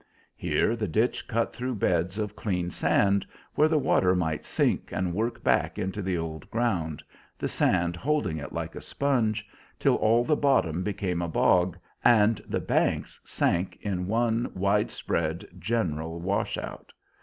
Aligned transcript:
Here 0.35 0.75
the 0.75 0.87
ditch 0.87 1.27
cut 1.27 1.53
through 1.53 1.75
beds 1.75 2.17
of 2.17 2.35
clean 2.35 2.71
sand, 2.71 3.23
where 3.53 3.67
the 3.67 3.77
water 3.77 4.15
might 4.15 4.43
sink 4.45 4.89
and 4.91 5.13
work 5.13 5.43
back 5.43 5.77
into 5.77 6.01
the 6.01 6.17
old 6.17 6.49
ground, 6.49 7.03
the 7.37 7.47
sand 7.47 7.95
holding 7.95 8.37
it 8.37 8.51
like 8.51 8.73
a 8.73 8.81
sponge, 8.81 9.47
till 9.77 9.93
all 9.97 10.23
the 10.23 10.35
bottom 10.35 10.81
became 10.81 11.21
a 11.21 11.27
bog, 11.29 11.77
and 12.03 12.37
the 12.47 12.59
banks 12.59 13.19
sank 13.25 13.77
in 13.79 14.07
one 14.07 14.49
wide 14.55 14.89
spread, 14.89 15.45
general 15.59 16.19
wash 16.19 16.57
out. 16.57 16.91